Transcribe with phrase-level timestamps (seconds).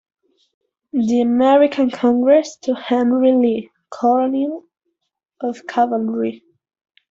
[0.93, 4.63] The American Congress to Henry Lee, Colonel
[5.39, 6.43] of Cavalry.